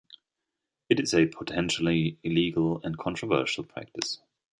It 0.89 0.99
is 0.99 1.13
a 1.13 1.27
potentially 1.27 2.17
illegal 2.23 2.81
and 2.83 2.97
controversial 2.97 3.63
practice. 3.63 4.17